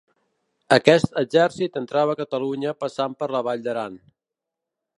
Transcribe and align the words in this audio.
Aquest 0.77 1.19
exèrcit 1.23 1.77
entrava 1.81 2.15
a 2.15 2.19
Catalunya 2.21 2.73
passant 2.85 3.17
per 3.21 3.29
la 3.37 3.43
Vall 3.49 3.65
d'Aran. 3.69 4.01